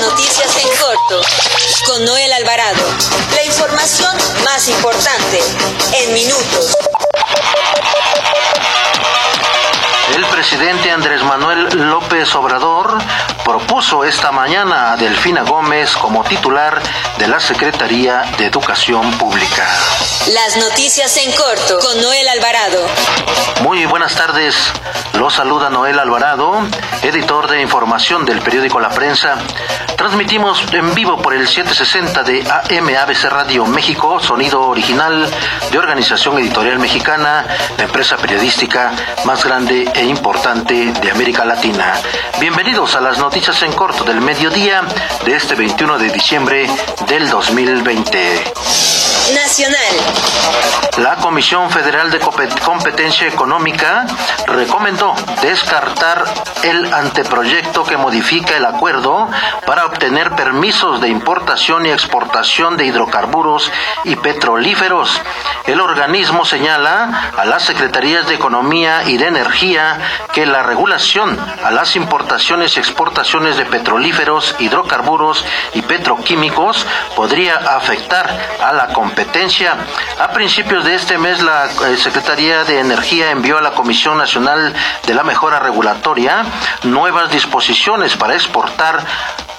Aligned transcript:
Noticias 0.00 0.56
en 0.56 0.68
corto 0.78 1.20
con 1.86 2.04
Noel 2.04 2.32
Alvarado. 2.32 2.82
La 3.34 3.44
información 3.44 4.16
más 4.44 4.68
importante 4.68 5.40
en 6.02 6.12
minutos. 6.12 6.74
Presidente 10.46 10.90
Andrés 10.90 11.22
Manuel 11.22 11.88
López 11.88 12.34
Obrador 12.34 12.98
propuso 13.46 14.04
esta 14.04 14.30
mañana 14.30 14.92
a 14.92 14.96
Delfina 14.98 15.40
Gómez 15.40 15.96
como 15.96 16.22
titular 16.22 16.82
de 17.16 17.28
la 17.28 17.40
Secretaría 17.40 18.24
de 18.36 18.44
Educación 18.44 19.10
Pública. 19.12 19.66
Las 20.28 20.58
noticias 20.58 21.16
en 21.16 21.32
corto 21.32 21.78
con 21.78 21.98
Noel 22.02 22.28
Alvarado. 22.28 22.86
Muy 23.62 23.86
buenas 23.86 24.14
tardes. 24.16 24.54
Lo 25.14 25.30
saluda 25.30 25.70
Noel 25.70 25.98
Alvarado, 25.98 26.58
editor 27.02 27.48
de 27.48 27.62
información 27.62 28.26
del 28.26 28.40
periódico 28.42 28.80
La 28.80 28.90
Prensa. 28.90 29.38
Transmitimos 29.96 30.62
en 30.72 30.94
vivo 30.94 31.16
por 31.16 31.34
el 31.34 31.46
760 31.46 32.22
de 32.24 32.42
AM 32.42 32.88
ABC 32.94 33.24
Radio 33.30 33.64
México, 33.64 34.20
sonido 34.20 34.62
original 34.62 35.26
de 35.70 35.78
Organización 35.78 36.38
Editorial 36.38 36.78
Mexicana, 36.78 37.46
la 37.78 37.84
empresa 37.84 38.16
periodística 38.16 38.92
más 39.24 39.44
grande 39.44 39.88
e 39.94 40.04
importante 40.04 40.33
de 40.42 41.10
América 41.12 41.44
Latina. 41.44 41.94
Bienvenidos 42.40 42.96
a 42.96 43.00
las 43.00 43.18
noticias 43.18 43.62
en 43.62 43.72
corto 43.72 44.02
del 44.02 44.20
mediodía 44.20 44.82
de 45.24 45.36
este 45.36 45.54
21 45.54 45.96
de 45.96 46.10
diciembre 46.10 46.66
del 47.08 47.30
2020. 47.30 48.93
Nacional. 49.32 49.78
La 50.98 51.16
Comisión 51.16 51.70
Federal 51.70 52.10
de 52.10 52.20
Competencia 52.20 53.26
Económica 53.26 54.04
recomendó 54.46 55.14
descartar 55.40 56.24
el 56.62 56.92
anteproyecto 56.92 57.84
que 57.84 57.96
modifica 57.96 58.56
el 58.56 58.66
acuerdo 58.66 59.28
para 59.66 59.86
obtener 59.86 60.32
permisos 60.32 61.00
de 61.00 61.08
importación 61.08 61.86
y 61.86 61.90
exportación 61.90 62.76
de 62.76 62.84
hidrocarburos 62.84 63.72
y 64.04 64.16
petrolíferos. 64.16 65.20
El 65.66 65.80
organismo 65.80 66.44
señala 66.44 67.32
a 67.36 67.44
las 67.46 67.62
Secretarías 67.62 68.26
de 68.26 68.34
Economía 68.34 69.04
y 69.04 69.16
de 69.16 69.28
Energía 69.28 69.98
que 70.34 70.44
la 70.44 70.62
regulación 70.62 71.38
a 71.64 71.70
las 71.70 71.96
importaciones 71.96 72.76
y 72.76 72.80
exportaciones 72.80 73.56
de 73.56 73.64
petrolíferos, 73.64 74.54
hidrocarburos 74.58 75.44
y 75.72 75.80
petroquímicos 75.82 76.86
podría 77.16 77.56
afectar 77.56 78.28
a 78.62 78.72
la 78.72 78.88
competencia. 78.88 79.13
A 80.18 80.28
principios 80.32 80.84
de 80.84 80.94
este 80.94 81.18
mes, 81.18 81.40
la 81.40 81.66
eh, 81.66 81.96
Secretaría 81.96 82.64
de 82.64 82.80
Energía 82.80 83.30
envió 83.30 83.58
a 83.58 83.62
la 83.62 83.70
Comisión 83.70 84.18
Nacional 84.18 84.74
de 85.06 85.14
la 85.14 85.22
Mejora 85.22 85.60
Regulatoria 85.60 86.44
nuevas 86.82 87.30
disposiciones 87.30 88.16
para 88.16 88.34
exportar 88.34 89.04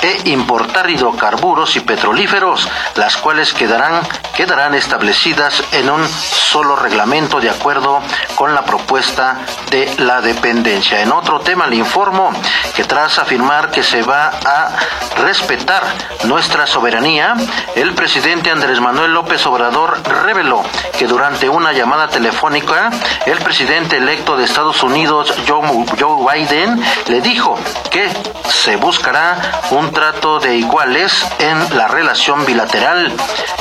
e 0.02 0.30
importar 0.30 0.90
hidrocarburos 0.90 1.76
y 1.76 1.80
petrolíferos, 1.80 2.68
las 2.96 3.18
cuales 3.18 3.54
quedarán, 3.54 4.02
quedarán 4.36 4.76
establecidas 4.76 5.64
en 5.72 5.90
un 5.90 6.08
solo 6.08 6.76
reglamento 6.76 7.40
de 7.40 7.50
acuerdo 7.50 8.02
con 8.36 8.54
la 8.54 8.64
propuesta 8.64 9.40
de 9.70 9.92
la 9.98 10.22
dependencia. 10.22 11.02
En 11.02 11.12
otro 11.12 11.40
tema 11.40 11.68
le 11.68 11.78
informo 11.78 12.32
que 12.76 12.84
tras 12.84 13.20
afirmar 13.20 13.72
que 13.72 13.84
se 13.84 14.04
va 14.04 14.32
a 14.46 14.72
respetar 15.18 15.84
nuestra 16.26 16.68
soberanía, 16.68 17.36
el 17.76 17.94
presidente 17.94 18.52
Andrés 18.52 18.80
Manuel 18.80 19.14
López 19.14 19.46
Obrador 19.46 20.02
reveló 20.24 20.64
que 20.98 21.08
durante 21.08 21.50
una 21.50 21.74
llamada 21.74 22.08
telefónica, 22.08 22.92
el 23.26 23.38
presidente 23.40 23.98
electo 23.98 24.38
de 24.38 24.46
Estados 24.46 24.84
Unidos, 24.84 25.34
Joe 25.48 26.34
Biden, 26.34 26.82
le 27.08 27.22
dijo 27.22 27.58
que 27.90 28.10
se 28.50 28.76
buscará 28.78 29.62
un 29.72 29.85
trato 29.92 30.40
de 30.40 30.56
iguales 30.56 31.26
en 31.40 31.78
la 31.78 31.88
relación 31.88 32.46
bilateral. 32.46 33.12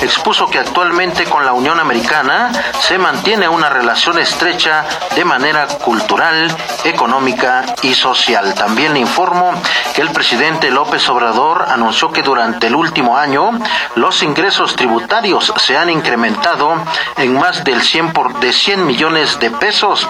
Expuso 0.02 0.48
que 0.48 0.58
actualmente 0.58 1.24
con 1.24 1.44
la 1.44 1.52
Unión 1.52 1.80
Americana 1.80 2.50
se 2.80 2.98
mantiene 2.98 3.48
una 3.48 3.68
relación 3.68 4.18
estrecha 4.18 4.84
de 5.14 5.24
manera 5.24 5.66
cultural, 5.66 6.54
económica 6.84 7.64
y 7.82 7.94
social. 7.94 8.54
También 8.54 8.94
le 8.94 9.00
informo 9.00 9.52
que 9.94 10.02
el 10.02 10.10
presidente 10.10 10.70
López 10.70 11.08
Obrador 11.08 11.66
anunció 11.68 12.12
que 12.12 12.22
durante 12.22 12.66
el 12.66 12.74
último 12.74 13.16
año 13.16 13.50
los 13.94 14.22
ingresos 14.22 14.76
tributarios 14.76 15.52
se 15.56 15.76
han 15.76 15.90
incrementado 15.90 16.74
en 17.16 17.34
más 17.38 17.64
del 17.64 17.82
100 17.82 18.12
por, 18.12 18.40
de 18.40 18.52
100 18.52 18.86
millones 18.86 19.38
de 19.38 19.50
pesos 19.50 20.08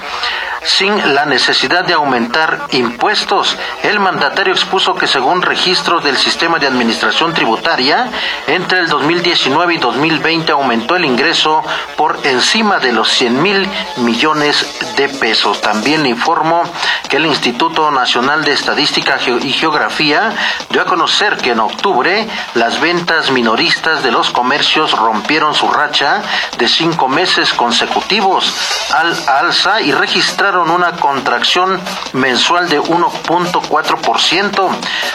sin 0.65 1.15
la 1.15 1.27
necesidad 1.27 1.85
de 1.85 1.93
aumentar 1.93 2.67
impuestos. 2.73 3.57
El 3.83 4.01
mandatario 4.01 4.53
expuso 4.53 4.95
que 4.95 5.07
según 5.07 5.43
registros 5.43 6.03
del 6.03 6.17
sistema 6.17 6.59
de 6.59 6.67
administración 6.67 7.35
tributaria, 7.35 8.11
entre 8.47 8.81
el 8.81 8.89
2019 8.89 9.75
y 9.75 9.79
2020 9.79 10.53
aumentó 10.53 10.97
el 10.97 11.05
ingreso 11.05 11.63
por 11.97 12.19
encima 12.25 12.79
de 12.79 12.93
los 12.93 13.09
100 13.11 13.43
mil 13.43 13.69
millones 13.99 14.67
de 14.97 15.09
pesos. 15.09 15.61
También 15.61 16.03
le 16.03 16.09
informo 16.09 16.63
que 17.09 17.19
el 17.19 17.27
Instituto 17.27 17.91
Nacional 17.91 18.45
de 18.45 18.53
Estadística 18.53 19.19
y 19.43 19.53
Geografía 19.53 20.33
dio 20.71 20.81
a 20.81 20.87
conocer 20.87 21.37
que 21.37 21.51
en 21.51 21.61
octubre 21.61 22.27
las 22.55 22.81
ventas 22.81 23.31
minoristas 23.31 24.03
de 24.03 24.11
los 24.11 24.31
comercios 24.31 24.93
rompieron 24.93 25.55
su 25.55 25.69
racha 25.69 26.23
de 26.59 26.69
cinco 26.69 27.09
meses 27.09 27.53
consecutivos 27.53 28.53
al 28.93 29.17
alza 29.29 29.81
y 29.81 29.93
registraron 29.93 30.54
una 30.63 30.93
contracción 30.93 31.81
mensual 32.13 32.69
de 32.69 32.81
1.4%. 32.81 34.71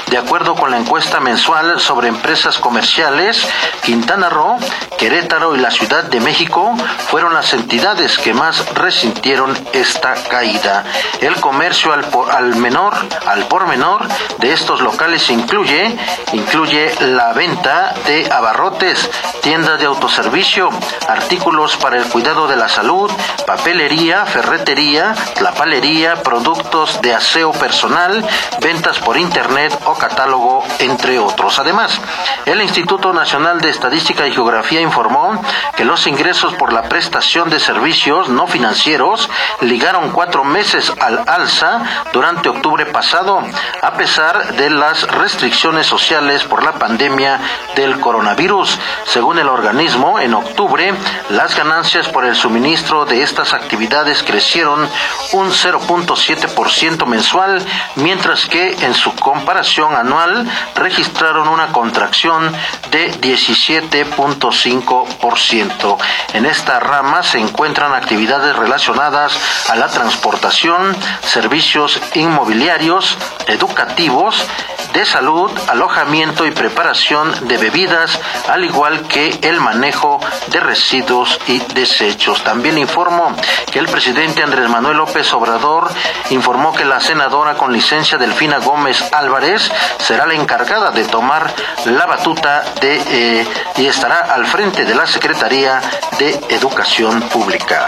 De 0.08 0.18
acuerdo 0.18 0.56
con 0.56 0.72
la 0.72 0.78
encuesta 0.78 1.20
mensual 1.20 1.80
sobre 1.80 2.08
empresas 2.08 2.58
comerciales, 2.58 3.48
Quintana 3.84 4.30
Roo, 4.30 4.58
Querétaro 4.98 5.56
y 5.56 5.60
la 5.60 5.72
Ciudad 5.72 6.04
de 6.04 6.20
México 6.20 6.76
fueron 7.10 7.34
las 7.34 7.54
entidades 7.54 8.18
que 8.18 8.34
más 8.34 8.74
resintieron 8.74 9.58
esta 9.74 10.14
caída. 10.16 10.84
El 11.22 11.36
comercio 11.36 11.94
al, 11.94 12.06
al 12.32 12.56
menor, 12.56 12.94
al 13.26 13.48
por 13.48 13.68
menor 13.68 14.08
de 14.40 14.54
estos 14.54 14.82
locales 14.82 15.30
incluye, 15.30 15.96
incluye 16.34 16.94
la 17.02 17.34
venta 17.34 17.94
de 18.06 18.30
abarrotes, 18.32 19.10
tiendas 19.42 19.80
de 19.80 19.86
autoservicio, 19.86 20.70
artículos 21.08 21.78
para 21.78 21.98
el 21.98 22.06
cuidado 22.06 22.48
de 22.48 22.56
la 22.56 22.68
salud, 22.68 23.12
papelería, 23.46 24.26
ferretería, 24.26 25.14
la 25.42 25.54
palería, 25.54 26.22
productos 26.24 27.02
de 27.02 27.14
aseo 27.14 27.52
personal, 27.52 28.26
ventas 28.62 29.00
por 29.00 29.18
internet 29.18 29.78
o 29.86 29.94
catálogo, 29.96 30.64
entre 30.80 31.20
otros. 31.20 31.60
Además, 31.60 32.00
el 32.46 32.62
Instituto 32.62 33.14
Nacional 33.14 33.62
de 33.62 33.70
Estadística 33.70 34.28
y 34.28 34.34
Geografía 34.34 34.82
informó 34.82 35.42
que 35.76 35.86
los 35.86 36.08
ingresos 36.08 36.54
por 36.56 36.74
la 36.74 36.84
prestación 36.84 37.50
de 37.50 37.60
servicios 37.60 38.30
no 38.30 38.48
financieros 38.48 39.30
ligaron 39.62 40.12
cuatro 40.12 40.44
meses 40.44 40.92
al 41.00 41.24
alza 41.28 41.82
durante 42.12 42.50
octubre 42.50 42.86
pasado, 42.86 43.42
a 43.82 43.94
pesar 43.94 44.56
de 44.56 44.70
las 44.70 45.04
restricciones 45.04 45.88
sociales 45.88 46.44
por 46.44 46.64
la 46.64 46.74
pandemia 46.74 47.40
del 47.76 48.00
coronavirus. 48.00 48.78
Según 49.06 49.40
el 49.40 49.50
organismo, 49.50 50.20
en 50.20 50.34
octubre 50.34 50.94
las 51.30 51.56
ganancias 51.56 52.08
por 52.10 52.26
el 52.26 52.36
suministro 52.36 53.06
de 53.06 53.24
estas 53.24 53.54
actividades 53.54 54.24
crecieron 54.24 54.90
un 55.34 55.52
0.7% 55.52 57.06
mensual, 57.06 57.62
mientras 57.96 58.46
que 58.48 58.72
en 58.86 58.94
su 58.94 59.14
comparación 59.16 59.96
anual 59.96 60.48
registraron 60.76 61.48
una 61.48 61.68
contracción 61.68 62.54
de 62.92 63.12
17.5%. 63.14 65.98
En 66.34 66.46
esta 66.46 66.80
rama 66.80 67.24
se 67.24 67.40
encuentran 67.40 67.94
actividades 67.94 68.56
relacionadas 68.56 69.34
a 69.70 69.76
la 69.76 69.88
transportación, 69.88 70.96
servicios 71.24 72.00
inmobiliarios, 72.16 73.18
educativos, 73.48 74.46
de 74.94 75.06
salud, 75.06 75.52
alojamiento 75.68 76.48
y 76.48 76.52
preparación 76.52 77.48
de 77.48 77.58
bebidas, 77.58 78.20
al 78.48 78.66
igual 78.66 79.08
que 79.08 79.38
el 79.44 79.60
manejo 79.60 80.20
de 80.48 80.60
residuos 80.60 81.40
y 81.48 81.60
desechos. 81.74 82.44
También 82.44 82.78
informo 82.78 83.36
que 83.72 83.80
el 83.80 83.88
presidente 83.88 84.42
Andrés 84.42 84.70
Manuel 84.70 84.99
López 85.00 85.32
Obrador 85.32 85.90
informó 86.30 86.74
que 86.74 86.84
la 86.84 87.00
senadora 87.00 87.54
con 87.56 87.72
licencia 87.72 88.18
Delfina 88.18 88.58
Gómez 88.58 89.02
Álvarez 89.14 89.72
será 89.98 90.26
la 90.26 90.34
encargada 90.34 90.92
de 90.92 91.06
tomar 91.06 91.54
la 91.86 92.06
batuta 92.06 92.66
de, 92.82 93.02
eh, 93.08 93.48
y 93.78 93.86
estará 93.86 94.18
al 94.18 94.46
frente 94.46 94.84
de 94.84 94.94
la 94.94 95.08
Secretaría 95.08 95.80
de 96.18 96.38
Educación 96.50 97.22
Pública. 97.30 97.88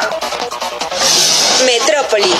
Metrópoli. 1.65 2.33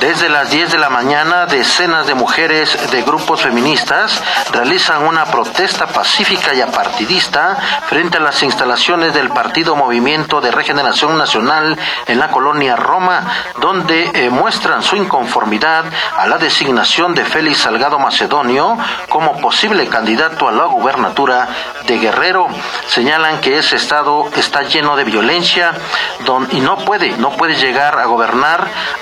Desde 0.00 0.28
las 0.28 0.50
10 0.50 0.72
de 0.72 0.78
la 0.78 0.90
mañana, 0.90 1.46
decenas 1.46 2.06
de 2.06 2.14
mujeres 2.14 2.76
de 2.90 3.02
grupos 3.02 3.42
feministas 3.42 4.22
realizan 4.52 5.06
una 5.06 5.24
protesta 5.24 5.86
pacífica 5.86 6.52
y 6.52 6.60
apartidista 6.60 7.56
frente 7.88 8.18
a 8.18 8.20
las 8.20 8.42
instalaciones 8.42 9.14
del 9.14 9.30
Partido 9.30 9.76
Movimiento 9.76 10.40
de 10.40 10.50
Regeneración 10.50 11.16
Nacional 11.16 11.78
en 12.06 12.18
la 12.18 12.30
colonia 12.30 12.76
Roma, 12.76 13.22
donde 13.60 14.10
eh, 14.12 14.30
muestran 14.30 14.82
su 14.82 14.96
inconformidad 14.96 15.84
a 16.16 16.26
la 16.26 16.38
designación 16.38 17.14
de 17.14 17.24
Félix 17.24 17.58
Salgado 17.58 17.98
Macedonio 17.98 18.76
como 19.08 19.40
posible 19.40 19.86
candidato 19.88 20.48
a 20.48 20.52
la 20.52 20.66
gubernatura 20.66 21.48
de 21.86 21.98
Guerrero. 21.98 22.48
Señalan 22.88 23.40
que 23.40 23.58
ese 23.58 23.76
estado 23.76 24.28
está 24.36 24.62
lleno 24.62 24.96
de 24.96 25.04
violencia 25.04 25.72
y 26.50 26.60
no 26.60 26.76
puede, 26.78 27.16
no 27.16 27.30
puede 27.30 27.54
llegar 27.56 27.98
a 27.98 28.04
gobernar 28.06 28.53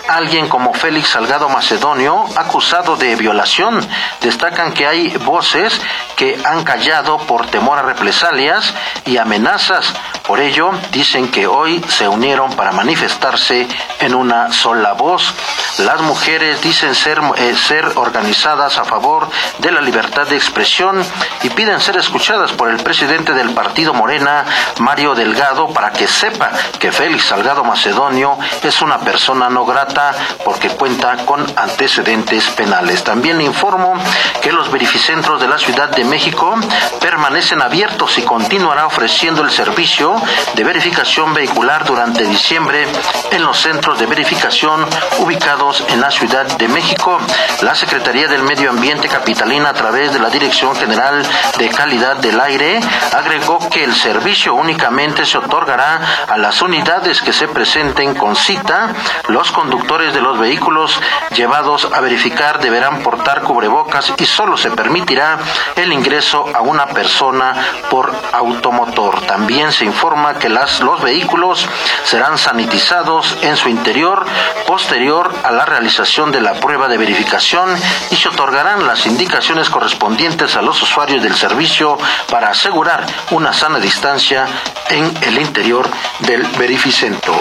alguien 0.09 0.49
como 0.49 0.75
Félix 0.75 1.11
Salgado 1.11 1.49
Macedonio 1.49 2.25
acusado 2.37 2.97
de 2.97 3.17
violación. 3.17 3.87
Destacan 4.21 4.73
que 4.73 4.87
hay 4.87 5.09
voces 5.19 5.81
que 6.17 6.41
han 6.45 6.65
callado 6.65 7.19
por 7.19 7.47
temor 7.47 7.79
a 7.79 7.83
represalias 7.83 8.73
y 9.07 9.17
amenazas. 9.17 9.93
Por 10.27 10.41
ello, 10.41 10.71
dicen 10.93 11.29
que 11.29 11.47
hoy 11.47 11.85
se 11.89 12.09
unieron 12.09 12.55
para 12.55 12.73
manifestarse 12.73 13.67
en 14.01 14.15
una 14.15 14.53
sola 14.53 14.93
voz. 14.93 15.35
Las 15.79 16.01
mujeres 16.01 16.63
dicen 16.63 16.95
ser, 16.95 17.21
eh, 17.37 17.55
ser 17.57 17.85
organizadas 17.97 18.79
a 18.79 18.85
favor 18.85 19.29
de 19.59 19.73
la 19.73 19.81
libertad 19.81 20.27
de 20.27 20.37
expresión 20.37 21.05
y 21.43 21.51
piden 21.51 21.81
ser 21.81 21.97
escuchadas 21.97 22.53
por 22.53 22.69
el 22.69 22.77
presidente 22.77 23.33
del 23.33 23.51
partido 23.51 23.93
Morena, 23.93 24.45
Mario 24.79 25.15
Delgado, 25.15 25.69
para 25.69 25.91
que 25.93 26.07
sepa 26.07 26.51
que 26.79 26.93
Félix 26.93 27.25
Salgado 27.25 27.65
Macedonio 27.65 28.39
es 28.63 28.81
una 28.83 28.99
persona 28.99 29.42
no 29.51 29.65
grata 29.65 30.15
porque 30.45 30.69
cuenta 30.71 31.17
con 31.25 31.45
antecedentes 31.57 32.49
penales. 32.51 33.05
También 33.05 33.39
le 33.39 33.45
informo 33.45 33.95
que 34.41 34.53
los 34.53 34.71
verificentros 34.71 35.41
de 35.41 35.49
la 35.49 35.59
Ciudad 35.59 35.89
de 35.91 36.05
México 36.05 36.55
permanecen 37.01 37.63
abiertos 37.63 38.19
y 38.19 38.23
continuará 38.23 38.87
ofreciendo 38.87 39.43
el 39.43 39.51
servicio 39.51 40.15
de 40.55 40.65
verificación 40.65 41.35
vehicular 41.35 41.85
durante 41.85 42.25
diciembre 42.25 42.87
en 43.31 43.43
los 43.43 43.59
centros 43.59 43.99
de 43.99 44.07
verificación 44.07 44.85
ubicados 45.19 45.85
en 45.89 46.01
la 46.01 46.11
Ciudad 46.11 46.47
de 46.47 46.69
México. 46.69 47.19
La 47.63 47.75
Secretaría 47.75 48.29
del 48.29 48.43
Medio 48.43 48.71
Ambiente 48.71 49.09
Capitalina 49.09 49.71
a 49.71 49.75
través 49.75 50.13
de 50.13 50.19
la 50.19 50.31
Dirección 50.31 50.75
General 50.77 51.23
de 51.59 51.69
Calidad 51.69 52.17
del 52.17 52.41
Aire 52.41 52.81
agregó 53.13 53.59
que 53.71 53.85
el 53.85 53.95
servicio 53.95 54.55
únicamente 54.55 55.25
se 55.25 55.39
otorgará 55.39 56.01
a 56.29 56.39
las 56.39 56.61
unidades 56.63 57.23
que 57.23 57.33
se 57.33 57.49
presenten 57.49 58.15
con 58.15 58.37
cita. 58.37 58.93
Los 59.33 59.51
conductores 59.51 60.13
de 60.13 60.21
los 60.21 60.39
vehículos 60.39 61.01
llevados 61.35 61.89
a 61.91 62.01
verificar 62.01 62.61
deberán 62.61 63.03
portar 63.03 63.41
cubrebocas 63.41 64.13
y 64.19 64.27
solo 64.27 64.59
se 64.59 64.71
permitirá 64.71 65.39
el 65.75 65.91
ingreso 65.91 66.45
a 66.55 66.61
una 66.61 66.89
persona 66.89 67.55
por 67.89 68.15
automotor. 68.33 69.23
También 69.23 69.73
se 69.73 69.87
informa 69.87 70.35
que 70.35 70.51
las, 70.51 70.81
los 70.81 71.01
vehículos 71.01 71.67
serán 72.05 72.37
sanitizados 72.37 73.39
en 73.41 73.57
su 73.57 73.71
interior 73.71 74.27
posterior 74.67 75.35
a 75.45 75.51
la 75.51 75.65
realización 75.65 76.31
de 76.31 76.43
la 76.43 76.53
prueba 76.53 76.87
de 76.87 76.99
verificación 76.99 77.71
y 78.11 78.17
se 78.17 78.29
otorgarán 78.29 78.87
las 78.87 79.07
indicaciones 79.07 79.71
correspondientes 79.71 80.57
a 80.57 80.63
los 80.63 80.83
usuarios 80.83 81.23
del 81.23 81.35
servicio 81.35 81.97
para 82.31 82.51
asegurar 82.51 83.07
una 83.31 83.55
sana 83.55 83.79
distancia 83.79 84.47
en 84.91 85.11
el 85.23 85.39
interior 85.39 85.89
del 86.21 86.43
verificentro. 86.59 87.41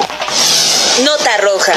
Nota 1.04 1.38
roja. 1.38 1.74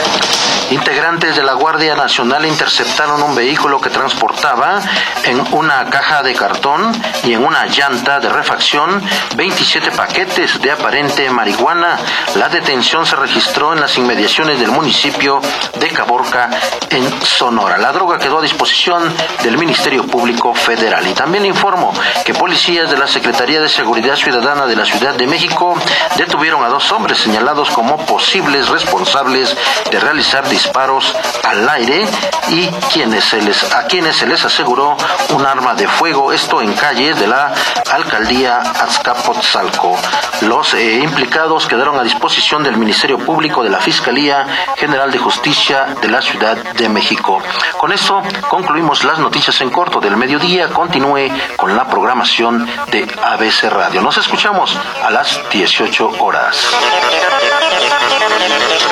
Integrantes 0.71 1.37
de 1.37 1.43
la 1.43 1.53
Guardia 1.53 1.95
Nacional 1.95 2.45
interceptaron 2.47 3.23
un 3.23 3.35
vehículo 3.35 3.81
que 3.81 3.91
transportaba 3.91 4.81
en 5.23 5.41
una 5.53 5.89
caja 5.91 6.23
de 6.23 6.35
cartón 6.35 6.91
y 7.23 7.35
en 7.35 7.45
una 7.45 7.67
llanta 7.67 8.19
de 8.19 8.29
refacción 8.29 9.03
27 9.37 9.93
paquetes 9.93 10.61
de 10.61 10.71
aparente 10.71 11.29
marihuana. 11.31 11.99
La 12.37 12.49
detención 12.49 13.07
se 13.07 13.15
registró 13.17 13.73
en 13.73 13.81
las 13.81 13.97
inmediaciones 13.99 14.59
del 14.59 14.71
municipio 14.71 15.41
de 15.79 15.89
Caborca, 15.89 16.51
en 16.91 17.23
Sonora. 17.23 17.79
La 17.79 17.93
droga 17.93 18.19
quedó 18.19 18.39
a 18.39 18.43
disposición 18.43 19.15
del 19.43 19.59
Ministerio 19.59 20.07
Público 20.07 20.55
Federal. 20.55 21.07
Y 21.07 21.13
también 21.13 21.45
informo 21.45 21.93
que 22.25 22.35
policías 22.35 22.91
de 22.91 22.97
la 22.97 23.07
Secretaría 23.07 23.61
de 23.61 23.69
Seguridad 23.69 24.17
Ciudadana 24.17 24.67
de 24.67 24.77
la 24.77 24.85
Ciudad 24.85 25.15
de 25.15 25.27
México 25.27 25.75
detuvieron 26.17 26.65
a 26.65 26.69
dos 26.69 26.91
hombres 26.91 27.19
señalados 27.19 27.71
como 27.71 27.99
posibles 28.07 28.69
de 29.15 30.01
realizar 30.01 30.49
disparos 30.49 31.15
al 31.45 31.69
aire 31.69 32.05
y 32.49 32.67
quienes 32.93 33.23
se 33.23 33.41
les, 33.41 33.63
a 33.73 33.87
quienes 33.87 34.17
se 34.17 34.27
les 34.27 34.45
aseguró 34.45 34.97
un 35.29 35.47
arma 35.47 35.75
de 35.75 35.87
fuego, 35.87 36.33
esto 36.33 36.61
en 36.61 36.73
calles 36.73 37.21
de 37.21 37.29
la 37.29 37.55
alcaldía 37.93 38.59
Azcapotzalco. 38.59 39.97
Los 40.43 40.75
eh, 40.75 40.95
implicados 40.95 41.69
quedaron 41.69 41.97
a 41.97 42.03
disposición 42.03 42.65
del 42.65 42.77
Ministerio 42.77 43.17
Público 43.19 43.63
de 43.63 43.71
la 43.71 43.79
Fiscalía 43.79 44.47
General 44.77 45.13
de 45.13 45.19
Justicia 45.19 45.87
de 46.01 46.09
la 46.09 46.21
Ciudad 46.21 46.57
de 46.57 46.89
México. 46.89 47.41
Con 47.79 47.93
esto 47.93 48.21
concluimos 48.49 49.05
las 49.05 49.21
noticias 49.21 49.61
en 49.61 49.71
corto 49.71 50.01
del 50.01 50.17
mediodía. 50.17 50.69
Continúe 50.71 51.29
con 51.57 51.77
la 51.77 51.87
programación 51.87 52.69
de 52.91 53.07
ABC 53.23 53.71
Radio. 53.71 54.03
Nos 54.03 54.19
escuchamos 54.19 54.77
a 55.05 55.11
las 55.11 55.41
18 55.51 56.15
horas. 56.19 56.69